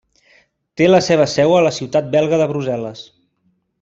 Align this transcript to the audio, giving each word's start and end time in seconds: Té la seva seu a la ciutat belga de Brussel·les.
Té 0.81 0.87
la 0.87 1.01
seva 1.07 1.27
seu 1.33 1.53
a 1.57 1.61
la 1.67 1.73
ciutat 1.81 2.09
belga 2.17 2.41
de 2.43 2.49
Brussel·les. 2.53 3.05